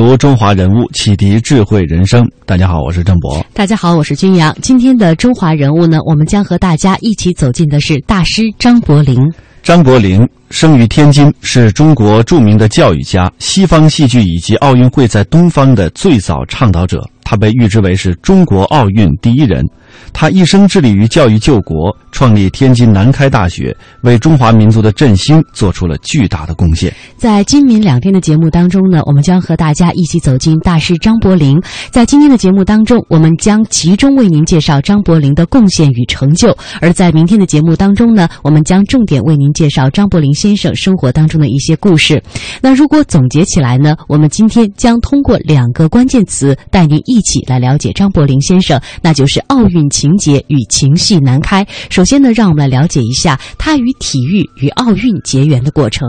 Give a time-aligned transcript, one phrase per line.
[0.00, 2.26] 读中华人物，启迪智慧人生。
[2.46, 3.44] 大家好，我是郑博。
[3.52, 4.56] 大家好，我是君阳。
[4.62, 9.30] 今天的中华人物呢，我们将和大家一起走进的是大师张伯苓。
[9.62, 17.06] 张伯苓生于天津，是中国著名的教育家，西方戏剧以及奥运会在东方的最早倡导者。
[17.30, 19.64] 他被誉之为是中国奥运第一人。
[20.12, 26.92] 他一生致力于教育救国，创立天津南开大学，为中华民族的振兴做出了巨大的贡献。
[27.16, 31.62] 在今明两天的节目当中呢，我们将和大家一起走进大师张伯苓。
[31.90, 36.50] 在今天的节目当中，我们将集中为您介绍张伯苓的贡献与成就；
[36.80, 42.20] 而在明天的节目当中呢，我们将重点为您介绍张伯苓先生生活当中的一些故事。
[42.60, 49.90] 那如果总结起来呢，我们今天将通过两个关键词带您一一起来了解张伯苓先生，那就是奥运。
[49.90, 51.66] 情节与情系难开。
[51.90, 56.08] 首先呢，让我们来了解一下他与体育与奥运结缘的过程。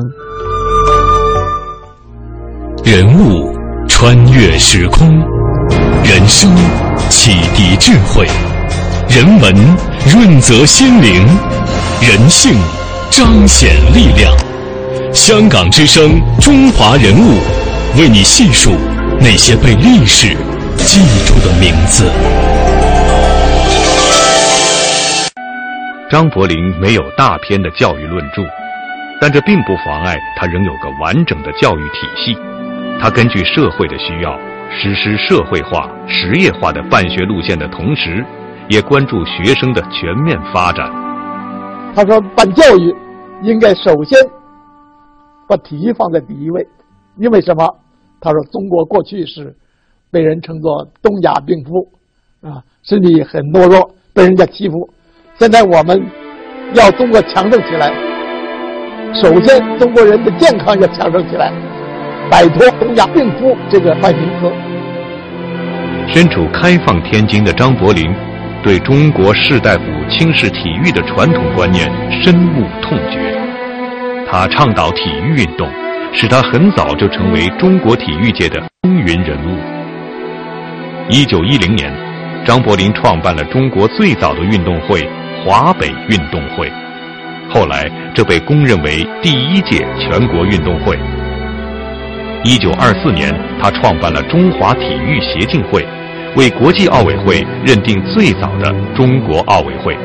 [2.86, 3.44] 人物
[3.90, 5.10] 穿越时空，
[6.06, 6.56] 人生
[7.10, 8.26] 启迪智慧，
[9.10, 9.54] 人文
[10.14, 11.26] 润泽心灵，
[12.02, 12.54] 人性
[13.10, 14.32] 彰显力量。
[15.12, 17.40] 香港之声，中华人物，
[18.00, 18.72] 为你细数
[19.20, 20.38] 那些被历史
[20.84, 22.06] 记住的名字。
[26.10, 28.44] 张伯苓没有大篇的教育论著，
[29.20, 32.38] 但这并不妨碍他仍有个完整的教育体系。
[33.00, 34.38] 他根据社会的需要，
[34.70, 38.26] 实施社会化、实业化的办学路线的同时，
[38.70, 40.92] 也关注学生的全面发展。
[41.96, 42.94] 他说：“办教育
[43.42, 44.18] 应该首先
[45.48, 46.68] 把体育放在第一位，
[47.18, 47.68] 因为什么？
[48.20, 49.56] 他说中国过去是
[50.12, 51.88] 被人称作东亚病夫，
[52.42, 54.90] 啊，身体很懦弱，被人家欺负。”
[55.40, 56.00] 现在我们
[56.74, 57.92] 要中国强盛起来，
[59.14, 61.52] 首先中国人的健康要强盛起来，
[62.30, 64.52] 摆脱东亚病夫这个坏名词。
[66.14, 68.14] 身处开放天津的张伯苓，
[68.62, 71.90] 对中国士大夫轻视体育的传统观念
[72.22, 73.40] 深恶痛绝。
[74.30, 75.68] 他倡导体育运动，
[76.14, 79.81] 使他很早就成为中国体育界的风云人物。
[81.10, 81.92] 一九一零年，
[82.46, 85.08] 张伯苓创办了中国最早的运动会。
[85.44, 86.72] 华北运动会，
[87.50, 90.96] 后来这被公认为第一届全国运动会。
[92.44, 95.84] 一九二四年，他创办了中华体育协进会，
[96.36, 99.98] 为国际奥委会认定最早的中国奥委会。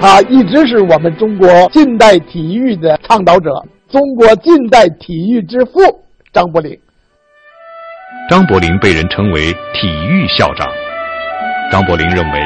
[0.00, 3.50] 他一直是我们中国近代体育的倡导者，
[3.90, 5.80] 中国近代体育之父
[6.32, 6.78] 张伯苓。
[8.28, 10.66] 张伯苓被人称为体育校长。
[11.70, 12.40] 张伯苓认为。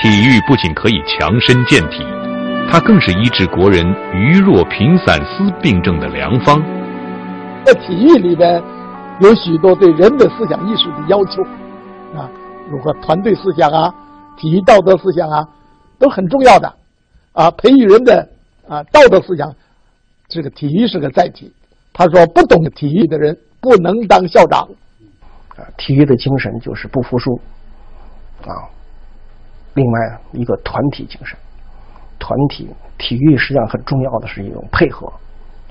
[0.00, 2.06] 体育不仅可以强身健体，
[2.70, 6.62] 它更是医治国人愚弱贫散思病症的良方。
[7.64, 8.62] 在体育里边，
[9.18, 11.42] 有许多对人的思想意识的要求，
[12.16, 12.30] 啊，
[12.70, 13.92] 如何团队思想啊，
[14.36, 15.44] 体育道德思想啊，
[15.98, 16.72] 都很重要的，
[17.32, 18.28] 啊，培育人的
[18.68, 19.52] 啊道德思想，
[20.28, 21.52] 这个体育是个载体。
[21.92, 24.68] 他说，不懂体育的人不能当校长。
[25.58, 27.38] 啊，体育的精神就是不服输，
[28.46, 28.54] 啊。
[29.74, 31.36] 另外一个团体精神，
[32.18, 35.06] 团体体育实际上很重要的是一种配合，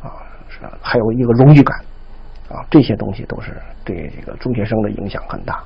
[0.02, 0.12] 啊，
[0.48, 1.78] 是还有一个荣誉感，
[2.50, 3.52] 啊，这些东西都是
[3.84, 5.62] 对这个中学生的影响很大。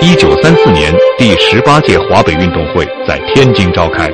[0.00, 4.08] 一九三四年，第十八届华北运动会在天津召开，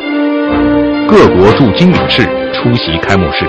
[1.09, 2.25] 各国驻京领事
[2.55, 3.47] 出席开幕式，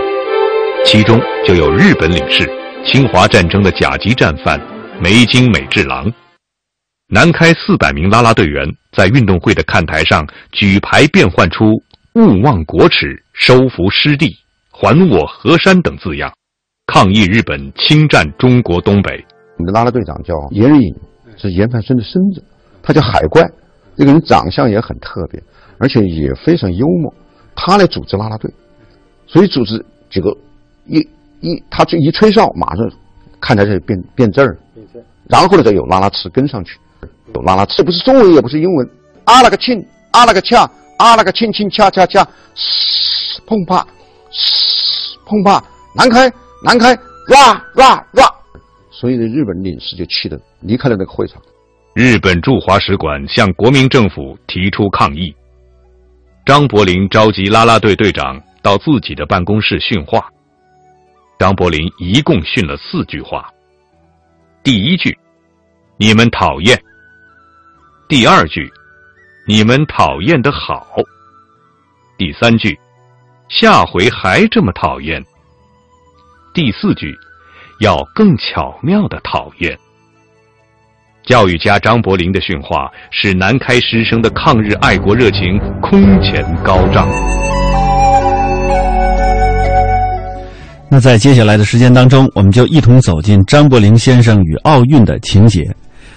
[0.86, 2.50] 其中就有日本领事，
[2.86, 4.60] 侵华战争的甲级战犯
[5.02, 6.12] 梅津美治郎。
[7.08, 11.82] 南开四百名啦啦队员在运动会的看台上举牌变换出
[12.16, 14.36] “勿忘国耻，收复失地，
[14.72, 16.32] 还我河山”等字样，
[16.88, 19.24] 抗议日本侵占中国东北。
[19.58, 20.96] 我们的啦啦队长叫严仁颖，
[21.38, 22.44] 是严范生的孙子，
[22.82, 23.44] 他叫海怪，
[23.98, 25.42] 这个人长相也很特别，
[25.78, 27.14] 而且也非常幽默。
[27.56, 28.52] 他来组织啦啦队，
[29.28, 30.36] 所以组织几个
[30.86, 31.06] 一
[31.42, 32.90] 一，他这一吹哨，马上
[33.40, 34.58] 看台就变变字儿，
[35.28, 36.78] 然后呢再有拉拉词跟上去。
[37.36, 38.90] 有啦啦，这不是中文，也不是英文。
[39.24, 43.86] 啊了个亲，啊了个恰，啊了个亲亲恰恰恰，嘶，碰啪，
[44.32, 45.64] 嘶，轰趴，
[45.96, 46.32] 让开，
[46.64, 46.96] 南开，
[47.30, 48.36] 哇哇哇！
[48.90, 51.40] 所以呢，日本领事就气得离开了那个会场。
[51.94, 55.34] 日本驻华使馆向国民政府提出抗议。
[56.46, 60.28] 张伯苓召集啦啦队队长到自己的办公室训话。
[61.40, 63.50] 张伯苓一共训了四句话。
[64.62, 65.18] 第一句
[65.96, 66.78] ：“你们讨厌。”
[68.10, 68.70] 第二句
[69.48, 70.86] ：“你们讨厌的好。”
[72.20, 72.78] 第三句
[73.48, 75.24] ：“下回还这么讨厌。”
[76.54, 77.18] 第四句
[77.80, 79.80] ：“要更巧妙的讨厌。”
[81.24, 87.08] 教育家张伯苓的训话，使南开师生的抗日爱国热情空前高涨。
[90.92, 95.64] 那在接下来的时间当中，我们就一同走进张伯苓先生与奥运的情节。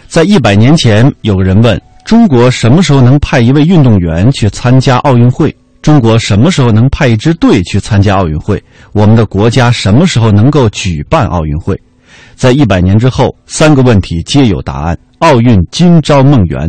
[0.09, 5.55] 在一百年前，有个人问：中国什么时候能派一位运动员去参加奥运会？
[5.83, 8.63] 中国什么时候能派一支队去参加奥运会？
[8.93, 11.79] 我们的国家什么时候能够举办奥运会？
[12.35, 14.97] 在一百年之后，三个问题皆有答案。
[15.19, 16.67] 奥运今朝梦圆。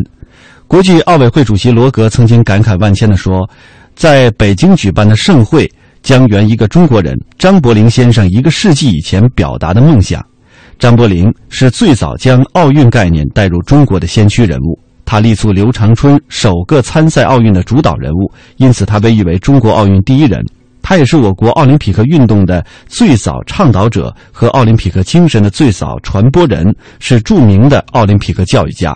[0.68, 3.50] 国际奥委会主席罗格曾经感慨万千地说
[3.96, 5.72] ：“在北京举办的盛会。”
[6.04, 10.24] 将圆一个中国人张伯苓先生一个世纪以前表达的梦想。
[10.78, 20.44] 张伯苓是最早将奥运概念带入中国的先驱人物，他力促刘长春首个参赛奥运的主导人物，因此他被誉为中国奥运第一人。
[20.82, 28.94] 他也是我国奥林匹克运动的最早倡导者和奥林匹克精神的最早传播人，是著名的奥林匹克教育家。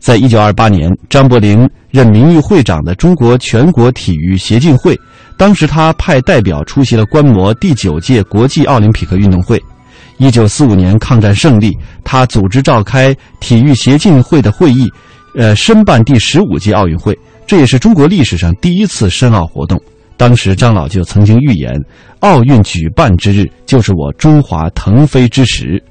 [0.00, 4.98] 在一九二八年，张伯苓任名誉会长的中国全国体育协进会。
[5.40, 9.58] 当时他派代表出席了观摩第九届国际奥林匹克运动会。
[10.18, 14.86] 一九四五年抗战胜利，他组织召开体育协进会的会议，
[15.34, 17.18] 呃，申办第十五届奥运会。
[17.46, 19.80] 这也是中国历史上第一次申奥活动。
[20.18, 21.74] 当时张老就曾经预言，
[22.18, 25.82] 奥运举办之日就是我中华腾飞之时。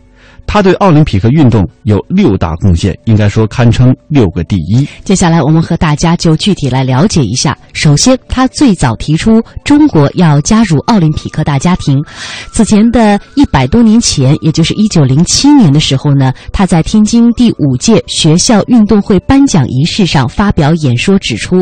[0.51, 4.87] 他对奥林匹克运动有六大贡献，应该说堪称六个第一。
[5.03, 7.55] 接下来，我们和大家就具体来了解一下。
[7.71, 12.03] 首先，他最早提出中国要加入奥林匹克大家庭。
[12.51, 21.57] 此前的一百多年前，也就是一九零七年的时候呢，他在天津第五届学校运动会颁奖仪式上发表演说，指出，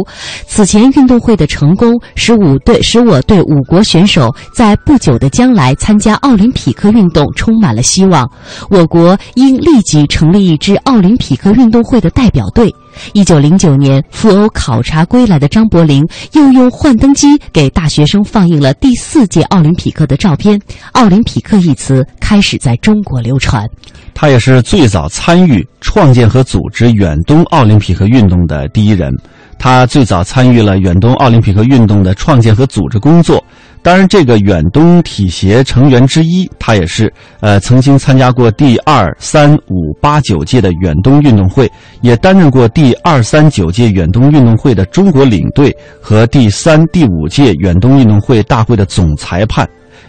[0.48, 8.26] 此前运动会的成功，使五队使我对五国选手在不久的将来参加奥林匹克运动充满了希望。
[8.70, 12.72] 我我国应立即成立一支奥林匹克运动会的代表队。
[13.14, 20.60] 一九零九年赴欧考察归来的张伯苓，又用幻灯机给大学生放映了第四届奥林匹克的照片。
[20.92, 23.68] 奥林匹克一词开始在中国流传。
[24.14, 29.12] 他也是最早参与创建和组织远东奥林匹克运动的第一人。
[29.60, 33.44] 他最早参与了远东奥林匹克运动的创建和组织工作。
[33.88, 49.66] 当然，这个远东体协成员之一，他也是呃曾经参加过第二、三、五、八、九届的远东运动会，也担任过第二、三、九届远东运动会的中国领队和第三、第五届远东运动会大会的总裁判。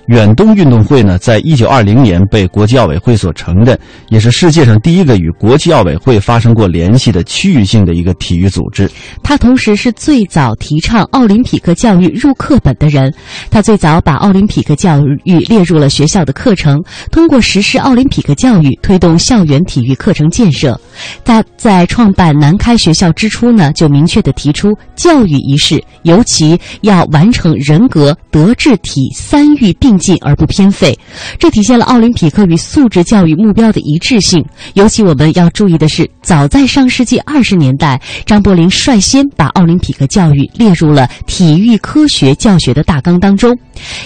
[0.09, 3.79] 远东运动会呢，在一九二零年被国际奥委会所承认，
[4.09, 8.91] 也是世界上第一个与国际奥委会发生过联系的区域性的一个体育组织。
[9.23, 13.13] 他同时是最早提倡奥林匹克教育入课本的人。
[13.51, 16.83] 他最早把奥林匹克教育列入了学校的课程，
[17.13, 20.81] 通过实施奥林匹克教育，推动校园体育课程建设。
[21.23, 29.98] 他在创办南开学校之初呢，就明确的提出，教育一事尤其要完成人格、德、智、体三育并。
[29.99, 30.99] 进而不偏废，
[31.39, 34.45] 这体现了奥林匹克与素质教育目标的一致性。
[34.75, 43.57] 尤其我们要注意的是，早在上世纪二十年代，张伯苓率先把奥林匹克教育列入了体育科学教学的大纲当中。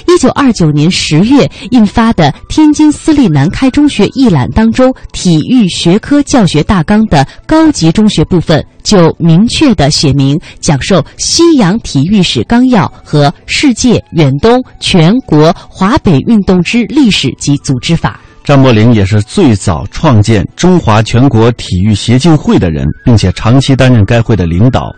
[0.07, 8.65] 一九二九年十月印发的《天津私立南开中学一览》当中，体育学科教学大纲的高级中学部分。
[8.83, 18.21] 就明确的写明讲授西洋体育史纲要和世界、远东、全国、华北运动之历史及组织法。
[18.45, 24.93] 张伯苓也是最早创建中华全国体育协进会的人，并且长期担任该会的领导。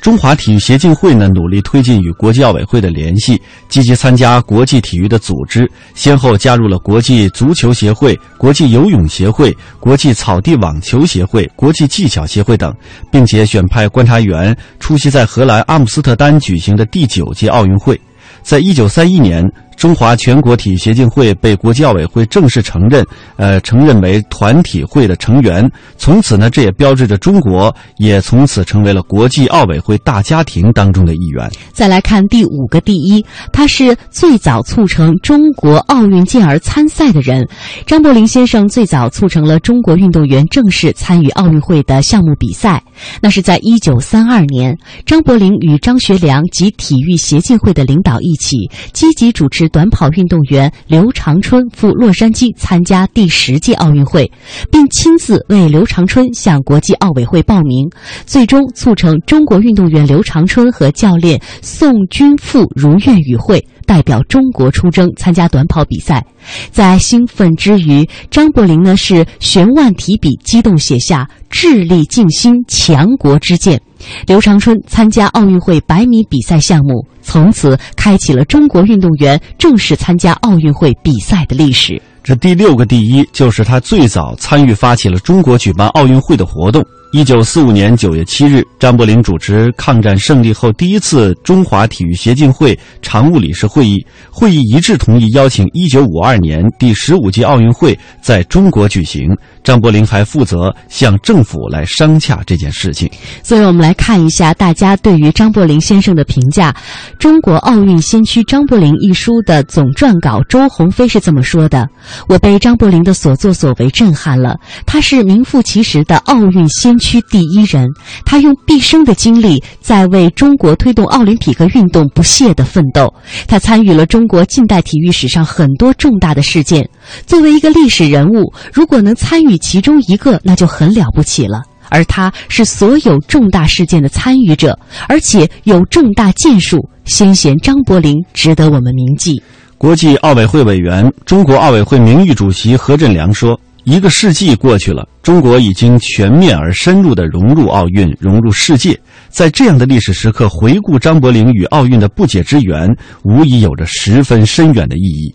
[0.00, 12.74] 中华体育协进会呢，努力推进与国际奥委会的联系，积极参加国际体育的组织，先后加入了国际足球协会、国际游泳协会、国际草地网球协会、国际技巧协会等，
[13.10, 18.00] 并且选派观察员出席在荷兰阿姆斯特丹举行的第九届奥运会。
[18.42, 19.44] 在一九三一年，
[19.76, 23.04] 中华全国体育协进会被国际奥委会正式承认，
[23.38, 25.70] 呃，承认为团体会的成员。
[25.96, 31.48] 从此呢，这也标志着中国也从此成为了国际奥委会大家庭当中的一员。
[31.72, 37.48] 再来看第五个第一，他是最早促成中国奥运健儿参赛的人。
[37.86, 42.82] 张伯苓先生最早促成了中国运动员正式参与奥运会的项目比赛，
[43.22, 44.76] 那是在一九三二年。
[45.06, 48.56] 张伯苓与张学良及体育协进会的领导一起，
[48.92, 54.30] 积极主持短跑运动员刘长春赴洛杉矶参加第十届奥运会，
[54.70, 57.88] 并亲自为刘长春向国际奥委会报名，
[58.26, 66.24] 最终促成中国运动员刘长春和教练宋君富如愿与会，代表中国出征参加短跑比赛。
[66.70, 73.80] 在兴奋之余，张伯苓呢是悬腕提笔，激动写下“致力尽心，强国之剑”。
[74.26, 82.00] 刘长春参加奥运会百米比赛项目，从此开启了中国运动员正式参加奥运会比赛的历史。
[82.28, 86.84] 这第六个第一，就是他最早参与发起了中国举办奥运会的活动。
[87.10, 99.34] 一九四五年九月七日，张伯苓主持抗战胜利后第一次中华体育协进会常务理事会议，会议一致同意邀请一九五二年第十五届奥运会在中国举行。
[99.64, 103.10] 张伯苓还负责向政府来商洽这件事情。
[103.42, 106.70] 所以我们来看一下大家对于张伯苓先生的评价。
[107.18, 111.88] 《中国奥运先驱张伯苓》一书的总撰稿周鸿飞是这么说的
[112.28, 117.86] ：“我被张伯苓的所作所为震撼了，他是名副其实的奥运先。”驱第一人，
[118.24, 123.14] 他用毕生的精力在为中国推动奥林匹克运动不懈的奋斗。
[123.46, 126.86] 他参与了中国近代体育史上很多重大的事件。
[127.24, 131.62] 作为一个历史人物，如果能参与与其中一个，那就很了不起了。
[131.90, 134.78] 而他是所有重大事件的参与者，
[135.08, 136.78] 而且有重大建树。
[137.04, 139.42] 先贤张伯苓值得我们铭记。
[139.78, 143.58] 国际奥委会委员、中国奥委会名誉主席何振良说。
[143.84, 149.00] 一个世纪过去了，中国已经全面而深入地融入奥运，融入世界。
[149.30, 155.34] 在这样的历史时刻，回顾张伯苓与奥运的不解之缘，无疑有着十分深远的意义。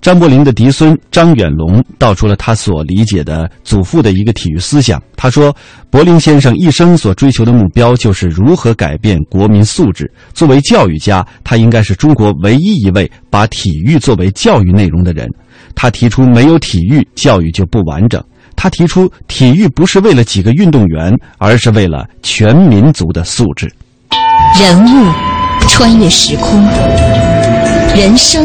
[0.00, 5.02] 张伯苓的嫡孙张远龙道出了他所理解的祖父的一个体育思想。
[5.16, 5.54] 他说
[5.90, 10.10] ：“柏林先生一生所追求的目标，就是如何改变国民素质。
[10.32, 15.28] 作为教育家，他应该是中国唯一一位把体育作为教育内容的人。”
[15.74, 18.22] 他提出，没有体育，教育就不完整。
[18.56, 23.72] 他提出，体育不是为了几个运动员，而是为了全民族的素质。
[24.58, 25.12] 人物
[25.68, 26.64] 穿越时空，
[27.94, 28.44] 人生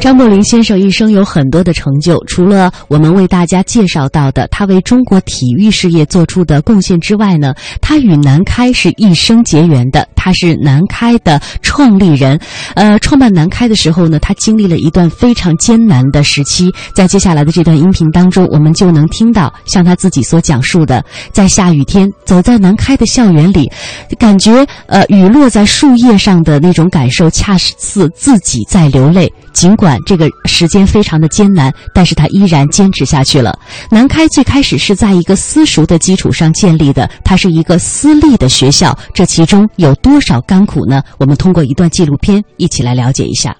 [0.00, 10.06] 张伯苓先生一生有很多的成就，除了我们为大家介绍到的他为中国体育事业做出的贡献之外呢，他与南开是一生结缘的。
[10.14, 12.40] 他是南开的创立人，
[12.74, 16.68] 呃，创办南开的时候呢，他经历了一段非常艰难的时期。
[16.94, 23.70] 在接下来的这段音频当中，我们就能听到像他自己所讲述的，在下雨天走在南开的校园里，
[24.18, 29.32] 感觉呃雨落在树叶上的那种感受，恰似自己在流泪。
[29.52, 33.56] 尽管这个时间非常的艰难，但是他依然坚持下去了。
[33.90, 41.02] 南开最开始是在一个私塾的基础上建立的，它是一个私立的学校，这其中有多少甘苦呢？
[41.18, 43.56] 我们通过一段纪录片一起来了解一下。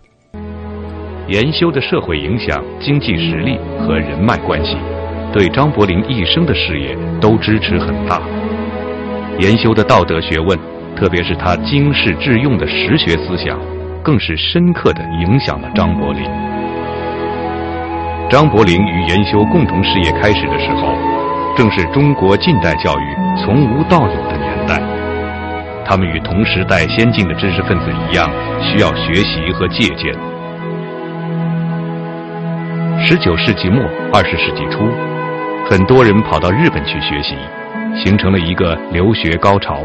[1.28, 4.76] 研修的社会影响、经济实力和人脉关系，
[5.32, 8.20] 对张伯苓一生的事业都支持很大。
[9.40, 10.56] 研修的道德学问，
[10.96, 13.58] 特别是他经世致用的实学思想。
[14.06, 16.22] 更是深刻的影响了张伯苓。
[18.30, 20.94] 张伯苓与研修共同事业开始的时候，
[21.56, 24.80] 正是中国近代教育从无到有的年代。
[25.84, 28.30] 他们与同时代先进的知识分子一样，
[28.62, 30.14] 需要学习和借鉴。
[33.04, 33.82] 十九世纪末
[34.12, 34.88] 二十世纪初，
[35.68, 37.34] 很多人跑到日本去学习，
[38.04, 39.82] 形成了一个留学高潮。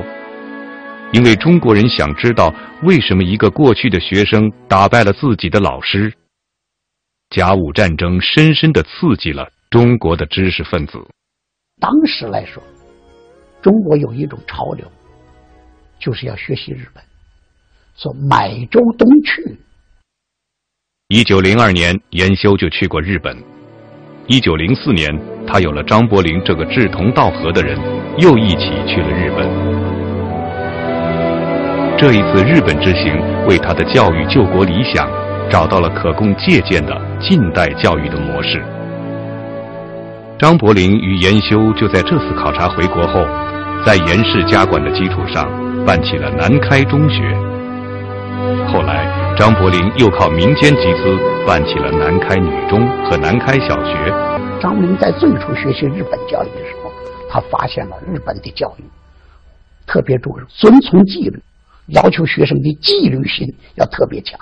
[1.12, 2.54] 因为中国人想知道
[2.84, 6.14] 为什么一个过去的学生打败了自己的老师。
[7.30, 11.00] 甲午战争深深的刺激了中国的知识分子。
[11.80, 12.62] 当时来说，
[13.62, 14.86] 中国有一种潮流，
[16.00, 17.04] 就是要学习日本，
[17.96, 19.58] 说买周东去。
[21.08, 23.38] 一九零二年，严修就去过日本。
[24.28, 25.10] 一九零四年，
[25.46, 27.78] 他有了张伯苓这个志同道合的人，
[28.18, 30.01] 又一起去了日本。
[31.98, 33.16] 这一次日本之行
[33.48, 35.08] 为他的教育救国理想
[35.50, 38.64] 找到了可供借鉴的近代教育的模式。
[40.40, 43.24] 张伯苓与严修就在这次考察回国后，
[43.86, 45.48] 在严氏家馆的基础上
[45.86, 47.22] 办起了南开中学。
[48.68, 53.94] 后来，张伯苓又靠民间集资办起了南开女中和南开小学。
[54.60, 56.92] 张伯苓在最初学习日本教育的时候，
[57.30, 58.84] 他发现了日本的教育
[59.86, 61.40] 特别注重遵从纪律，
[61.92, 64.40] 要求学生的纪律性要特别强。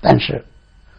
[0.00, 0.44] 但是，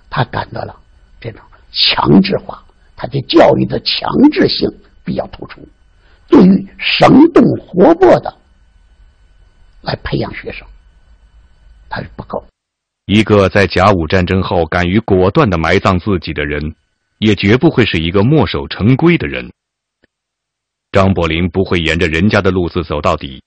[0.10, 0.76] 他感到了
[1.20, 1.42] 这种
[1.72, 2.64] 强制化。
[3.00, 4.68] 他的教育的强制性
[5.04, 5.62] 比较突出，
[6.28, 8.36] 对于生动活泼的
[9.82, 10.68] 来培养学生，
[11.88, 12.44] 他是不够。
[13.06, 16.74] 一个在甲午战争后敢于果断的埋葬自己的人，
[17.20, 19.52] 也绝不会是一个墨守成规的人。
[20.92, 23.44] 张伯苓不会沿着人家的路子走到底，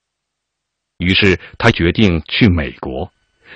[1.00, 3.10] 于是他决定去美国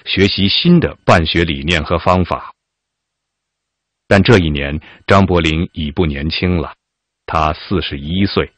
[0.04, 2.52] 学习新的办学理念和方法。
[4.08, 6.74] 但这一年，张伯苓已不年轻了，
[7.26, 8.50] 他四十一岁。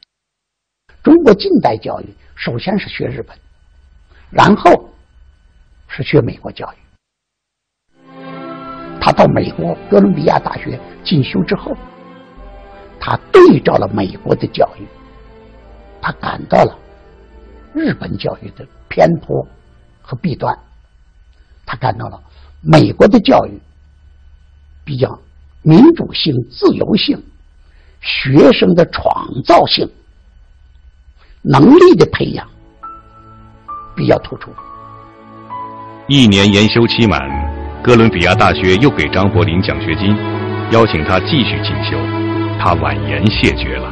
[1.02, 3.36] 中国近代教育首先是学日本，
[4.30, 4.88] 然后
[5.88, 6.76] 是学美国教育。
[9.00, 11.76] 他到美国哥伦比亚大学进修之后，
[12.98, 14.86] 他对照了美国的教育，
[16.02, 16.76] 他感到了
[17.72, 19.46] 日本教育的偏颇
[20.00, 20.58] 和弊端，
[21.66, 22.18] 他感到了
[22.62, 23.60] 美国的教育
[24.82, 25.18] 比较。
[25.62, 27.20] 民主性、自由性、
[28.00, 29.90] 学生的创造性、
[31.42, 32.46] 能力的培养
[33.96, 34.52] 比较突出。
[36.06, 37.20] 一年研修期满，
[37.82, 40.16] 哥伦比亚大学又给张伯苓奖学金，
[40.70, 41.98] 邀请他继续进修。
[42.60, 43.90] 他婉言谢绝了，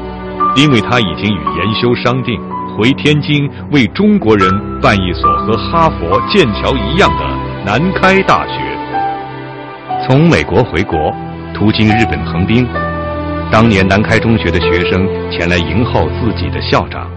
[0.54, 2.40] 因为他已经与研修商定，
[2.76, 4.50] 回天津为中国人
[4.80, 7.24] 办一所和哈佛、剑桥一样的
[7.64, 8.54] 南开大学。
[10.06, 11.14] 从美国回国。
[11.56, 12.66] 途经日本横滨，
[13.48, 17.08] 当年南开中学的学生前来迎候自己的校长，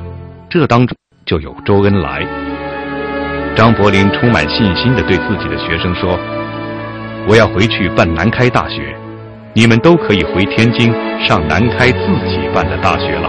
[0.48, 0.96] 这当中
[1.26, 2.24] 就有周恩来。
[3.56, 6.20] 张伯苓充满信心地对自己的学生说
[7.28, 8.96] ：“我要回去办南开大学，
[9.56, 10.94] 你们都可以回天津
[11.28, 13.28] 上南开自己办的大学了。”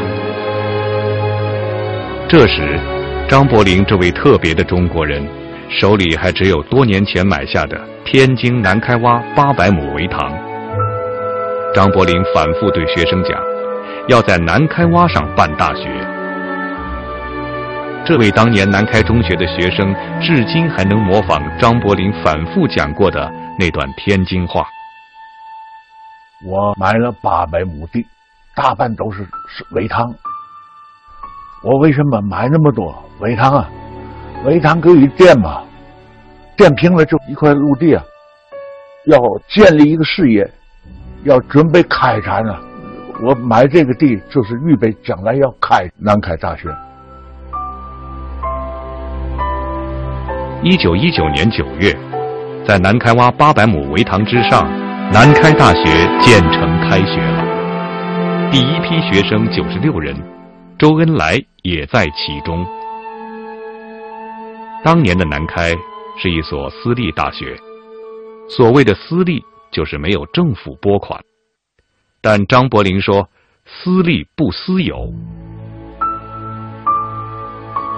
[2.31, 2.79] 这时，
[3.27, 5.27] 张伯苓这位特别的中国人，
[5.71, 10.31] 手里还只有多年前买下的天津南开洼八百亩围塘。
[11.73, 13.41] 张伯苓反复对学生讲，
[14.09, 15.89] 要在南开洼上办大学。
[18.05, 24.67] 这位当年南开中学的学生，至今还能模仿张伯苓反复讲过的那段天津话。
[26.45, 28.07] 我买了八百亩地，
[28.55, 30.15] 大半都是是围塘。
[31.63, 33.69] 我为什么买那么多围塘啊？
[34.45, 35.63] 围塘可以垫嘛，
[36.57, 38.03] 垫平了就一块陆地啊。
[39.07, 39.19] 要
[39.49, 40.49] 建立一个事业。
[41.25, 42.61] 要准备开展啊，
[43.21, 46.69] 我买这个地就是预备将来要开南开大学。
[50.63, 51.93] 一九一九年九月，
[52.65, 54.71] 在南开洼八百亩围塘之上，
[55.13, 55.85] 南开大学
[56.21, 58.51] 建成开学了。
[58.53, 60.15] 第一批学生九十六人，
[60.79, 62.67] 周恩来也在其中。
[64.85, 65.75] 当年的南开
[66.17, 67.57] 是一所私立大学，
[68.49, 69.45] 所谓的私立。
[69.71, 71.21] 就是没有政府拨款，
[72.23, 73.29] 但张伯苓说
[73.69, 75.13] ：“私立不私有。”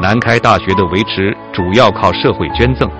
[0.03, 2.91] 南开大学的维持主要靠社会捐赠，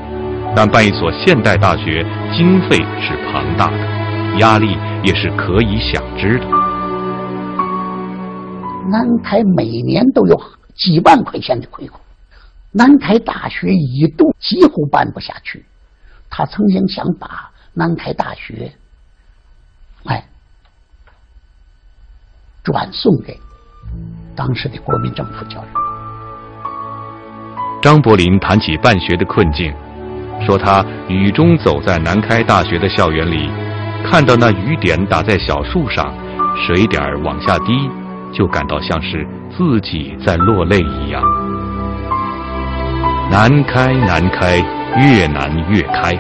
[0.55, 6.70] 但办一所现代大学经费是庞大的，压力也是可以想知的。
[8.89, 10.41] 南开每年都有
[10.75, 12.01] 几万块钱的亏空，
[12.73, 15.65] 南开大学一度几乎办不下去，
[16.29, 17.51] 他曾经想把。
[17.73, 18.73] 南开大学，
[20.07, 20.27] 哎，
[22.65, 23.39] 转送给
[24.35, 25.69] 当时的国民政府教育。
[27.81, 29.73] 张伯苓谈起办学的困境，
[30.45, 33.49] 说他雨中走在南开大学的校园里，
[34.05, 36.13] 看到那雨点打在小树上，
[36.67, 37.89] 水点往下滴，
[38.33, 41.23] 就感到像是自己在落泪一样。
[43.31, 44.59] 难开，难开，
[44.97, 46.19] 越难越开。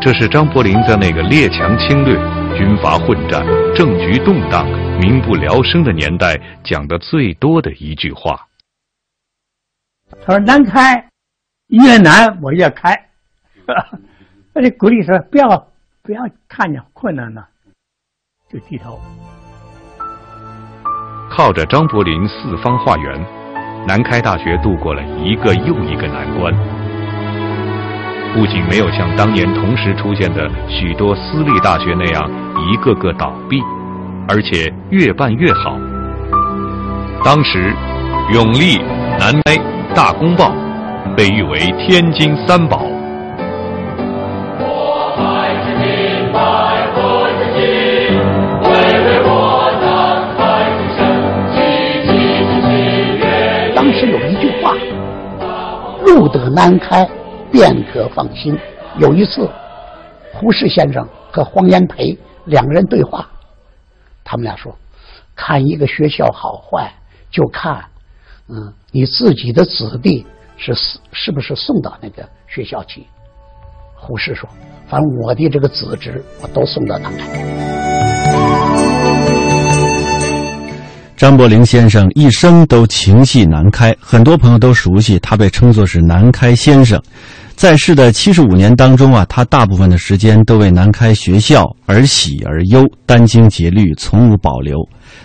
[0.00, 2.16] 这是张伯苓在那个列强侵略、
[2.56, 4.66] 军阀混战、政局动荡、
[4.98, 8.46] 民不聊生的年代讲的最多的一句话。
[10.24, 11.08] 他说：“难开，
[11.68, 12.94] 越难我越开。
[14.54, 15.68] ”他就鼓励说：“不要
[16.02, 17.46] 不要看见困难了，
[18.48, 19.00] 就低头。”
[21.36, 23.12] 靠着张伯苓四方化缘，
[23.86, 26.50] 南开大学度过了一个又一个难关。
[28.32, 33.60] 不仅没有像当年同时出现的许多私立大学那样一个个倒闭，
[34.26, 35.76] 而且越办越好。
[37.22, 37.74] 当时，
[38.32, 38.78] 永历、
[39.20, 39.58] 南开、
[39.94, 40.54] 大公报
[41.14, 42.86] 被誉为天津三宝。
[56.06, 57.08] 路得南开，
[57.52, 58.58] 便可放心。”
[58.98, 59.46] 有一次，
[60.32, 62.16] 胡适先生和黄炎培
[62.46, 63.28] 两个人对话，
[64.24, 64.74] 他们俩说
[65.36, 66.90] ：“看一个学校好坏，
[67.30, 67.84] 就看，
[68.48, 73.06] 嗯，你自己的子弟是是是不是送到那个学校去。”
[73.94, 74.48] 胡适说
[74.88, 78.65] ：“反正我的这个子侄，我都送到南开。”
[81.16, 87.00] 张伯苓先生一生都情系南开，很多朋友都熟悉他，被称作是南开先生。
[87.54, 94.76] 在世的七十五年当中啊，他大部分的时间都为南开学校而喜而忧，殚精竭虑，从无保留。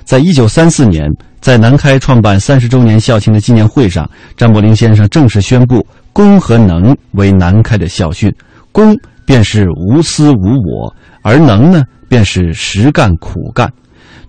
[0.05, 1.05] 在一九三四年，
[1.41, 8.33] 在南开创办三十周年校庆的纪念会上，张伯苓先生正式宣布“公”和“能”为南开的校训
[8.71, 8.95] ，“公”
[9.27, 13.69] 便是无私无我，而“能”呢，便是实干苦干。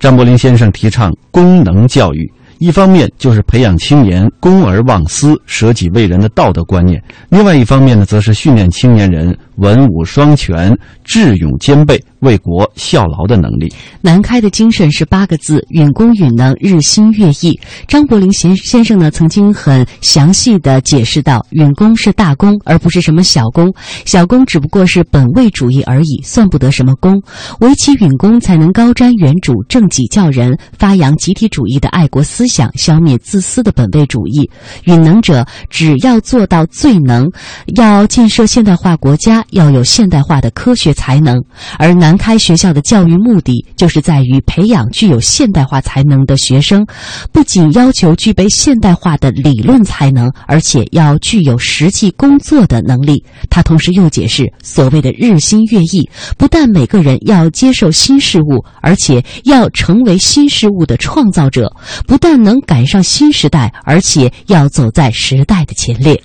[0.03, 13.73] 张伯苓先生提倡功能教育，一方面就是培养青年公而忘私、舍己为人的道德观念；另外一方面呢，则是训练青年人文武双全、智勇兼备、为国效劳的能力。
[14.01, 17.57] 南开的精神是八个字：允公允能，日新月异。
[17.87, 23.73] 张伯苓先先生呢，曾经很详细的解释到，允公是大功，而不是什么小功，
[24.05, 27.23] 小功只不过是本位主义而已，算不得什么功。
[27.61, 34.51] 唯其允公，才能高瞻远瞩、正己教人，发扬集体主义的爱国思想，消灭自私的本位主义。
[34.87, 37.31] 允能者，只要做到最能，
[37.77, 41.43] 要建设现代化国家，要有现代化的科学才能。
[41.79, 46.85] 而南开学校的教育目的，就是在于培养具有现代化才能的学生，
[47.33, 53.25] 不仅要求具备现代化的理论才能，而且要具有实际工作的能力。
[53.49, 61.73] 他同时又解释，所谓的日新月异，不但每个人要接受新事物，而且要成为新事物的创造者，
[62.07, 66.21] 不但能赶上新时代，而且要走在时代的前列。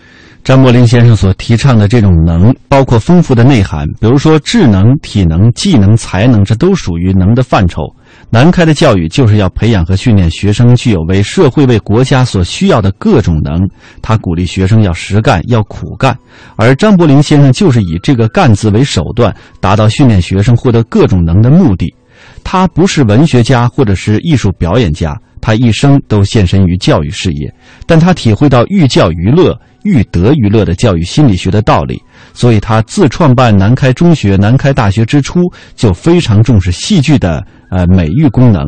[0.47, 7.81] 张伯苓先生所提倡的这种能，包括丰富的内涵，比如说智能、体能、技能、才能，这都属于能的范畴。
[8.29, 13.59] 南开的教育就是要培养和训练学生具有为社会、为国家所需要的各种能。
[14.01, 16.17] 他鼓励学生要实干、要苦干，
[16.55, 21.93] 而张伯苓先生就是以这个“干”字为手段，达到训练学生获得各种能的目的。
[22.41, 27.53] 他不是文学家或者是艺术表演家，他一生都献身于教育事业，
[27.85, 29.53] 但他体会到寓教于乐。
[29.83, 32.01] 育德娱乐的教育心理学的道理，
[32.33, 35.41] 所以他自创办南开中学、南开大学之初，
[35.75, 38.63] 就非常重视戏剧的呃美育功能。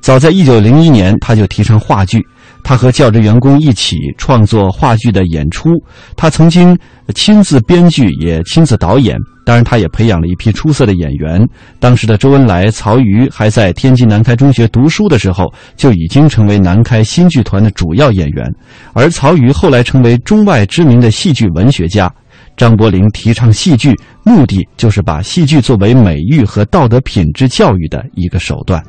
[0.00, 2.24] 早在一九零一年，他就提倡话剧。
[2.66, 5.70] 他和教职员工一起创作话剧的演出，
[6.16, 6.76] 他曾经
[7.14, 9.16] 亲自编剧，也亲自导演。
[9.44, 11.40] 当然，他也培养了一批出色的演员。
[11.78, 15.44] 当时的周恩来、曹禺还在天津南开中学读书的时候，
[15.76, 18.52] 就已经成为南开新剧团的主要演员。
[18.94, 22.12] 而曹禺后来成为中外知名的戏剧文学家。
[22.56, 28.82] 张伯苓提倡戏剧，目的就是把戏剧作为美育和道德品质教育的一个手段。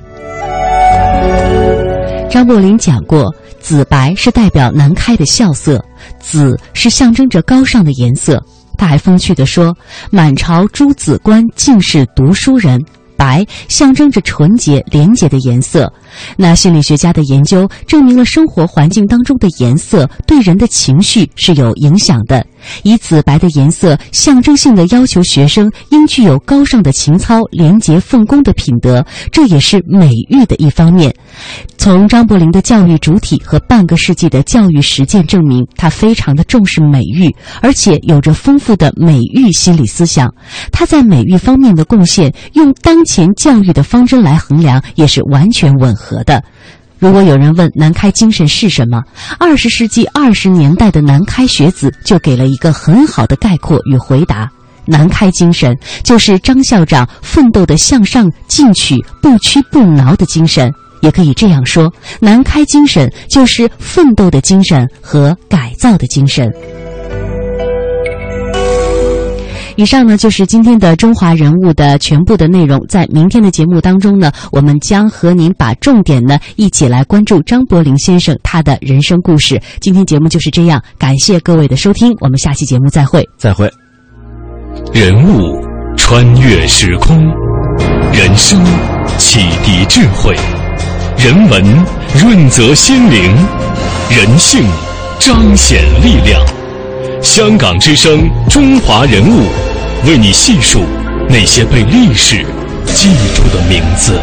[2.27, 3.31] 张伯苓讲过。
[3.67, 5.83] 紫白是代表南开的校色，
[6.21, 8.41] 紫是象征着高尚的颜色。
[8.77, 9.75] 他还风趣地说
[10.09, 12.81] ：“满朝诸子官尽是读书人。”
[13.17, 15.91] 白象征着纯洁、廉洁的颜色。
[16.37, 22.45] 那心理学家的研究证明了，生活环境当中的颜色对人的情绪是有影响的。
[22.83, 31.13] 以紫白的颜色象征性的要求学生应具有高尚的情操、廉洁奉公的品德，这也是美育的一方面。
[31.77, 40.33] 从张伯苓的教育主体和半个世纪的教育实践证明，他非常的重视美育，而且有着丰富的美育心理思想。
[40.71, 46.43] 他在美育方面的贡献，用当前教育的方针来衡量，也是完全吻合的。
[46.99, 49.01] 如果有人问南开精神是什么，
[49.39, 54.49] 二十世纪二十年代的南开学子就给了一个很好的概括与回答：
[54.85, 60.71] 南开精神就是张校长奋斗的向上进取、不屈不挠的精神。
[61.01, 66.51] 也可以这样说，南开精神就是奋斗的精神和改造的精神。
[69.77, 72.83] 以上呢就是今天的中华人物的全部的内容。
[72.89, 79.61] 在明天的节目当中呢，我们将和您把重点呢一起来关注张伯苓先生他的人生故事。
[79.79, 83.23] 今天节目就是这样，感谢各位的收听，我们下期节目再会。
[83.37, 83.71] 再会。
[84.91, 85.53] 人物
[85.95, 87.15] 穿越时空，
[88.11, 88.59] 人生
[89.19, 90.35] 启迪智慧，
[91.19, 91.63] 人文
[92.19, 93.21] 润泽心灵，
[94.09, 94.59] 人性
[95.19, 96.41] 彰显力量。
[97.21, 99.41] 香港之声，中华人物，
[100.05, 100.83] 为你细数
[101.27, 102.45] 那些被历史
[102.93, 104.13] 记住的名字。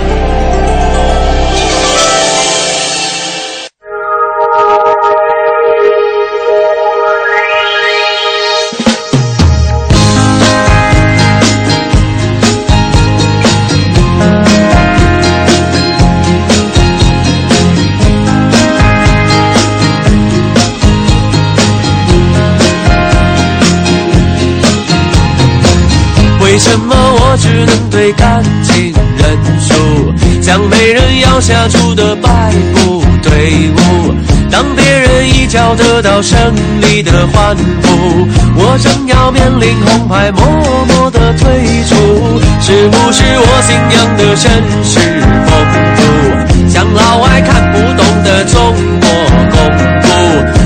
[31.34, 34.14] 脚下注的败部队伍？
[34.52, 36.38] 当别人一脚得到胜
[36.80, 40.46] 利的欢呼，我正要面临红牌，默
[40.86, 41.48] 默的退
[41.88, 42.38] 出。
[42.60, 44.46] 是不是我信仰的绅
[44.84, 45.00] 士
[45.44, 45.50] 风
[45.96, 49.08] 度，像老外看不懂的中国
[49.50, 49.58] 功
[50.02, 50.06] 夫？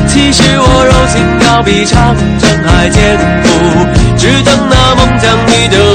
[0.07, 3.49] 其实我柔情要比长城还坚固。
[4.19, 5.88] 只等那梦将你的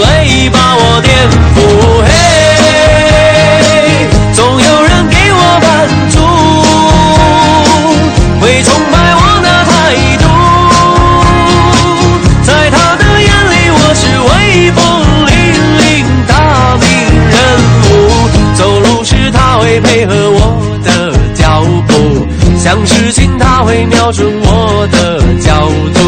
[24.04, 26.00] 瞄准我的角度，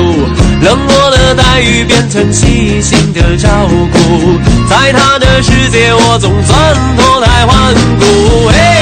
[0.61, 4.37] 冷漠的待遇变成细心的照顾，
[4.69, 8.74] 在他的世界我总算脱胎换骨，嘿，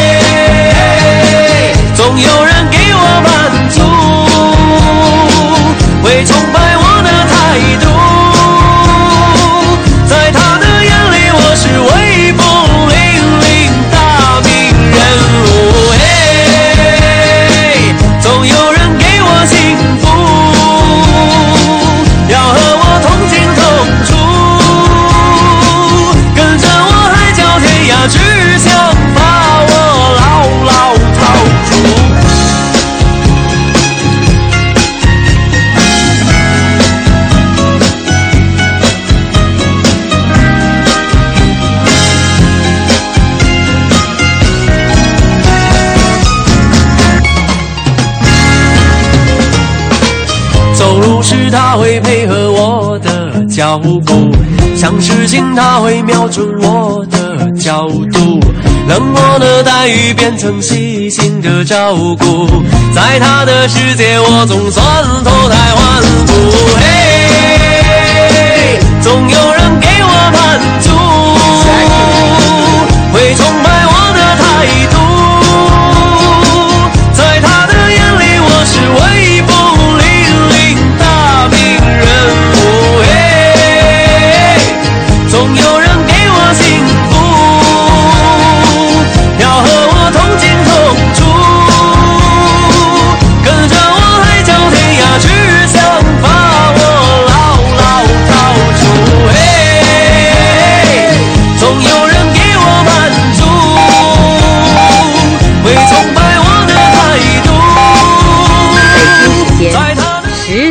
[53.73, 54.31] 脚步，
[54.75, 58.39] 想事情他会瞄准我的角度，
[58.87, 62.47] 冷漠的待遇变成细心的照顾，
[62.93, 64.85] 在他的世界我总算
[65.23, 66.33] 脱胎换骨，
[66.77, 67.02] 嘿，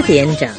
[0.06, 0.52] 店长